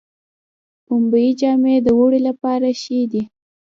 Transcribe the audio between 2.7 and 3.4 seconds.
ښې دي